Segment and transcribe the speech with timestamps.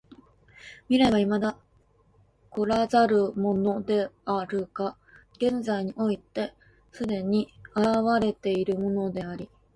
[0.89, 1.57] 未来は未だ
[2.49, 4.97] 来らざるものであるが
[5.37, 6.55] 現在において
[6.91, 7.79] 既に現
[8.19, 9.47] れているものであり、